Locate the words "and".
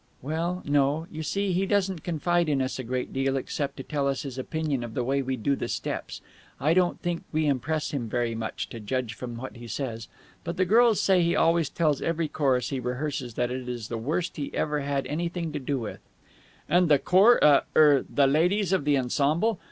16.67-16.89